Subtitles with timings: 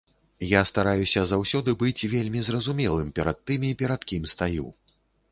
[0.51, 4.65] Я стараюся заўсёды быць вельмі зразумелым перад тымі, перад кім стаю.